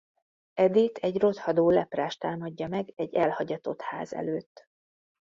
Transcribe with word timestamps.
Eddie-t 0.53 0.97
egy 0.97 1.17
rothadó 1.19 1.69
leprás 1.69 2.17
támadja 2.17 2.67
meg 2.67 2.93
egy 2.95 3.15
elhagyatott 3.15 3.81
ház 3.81 4.13
előtt. 4.13 4.67